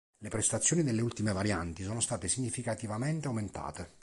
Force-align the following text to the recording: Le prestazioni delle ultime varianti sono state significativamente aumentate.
Le 0.17 0.29
prestazioni 0.29 0.81
delle 0.81 1.03
ultime 1.03 1.31
varianti 1.31 1.83
sono 1.83 1.99
state 2.01 2.27
significativamente 2.27 3.27
aumentate. 3.27 3.89